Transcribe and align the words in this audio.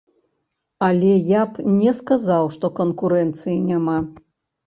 Але 0.85 1.09
я 1.31 1.43
б 1.57 1.65
не 1.81 1.91
сказаў, 1.99 2.49
што 2.55 2.65
канкурэнцыі 2.79 3.57
няма. 3.69 3.97